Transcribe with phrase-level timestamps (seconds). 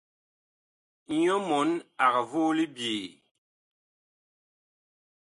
[1.19, 1.69] Nyɔ mɔɔn
[2.05, 3.07] ag voo libyee.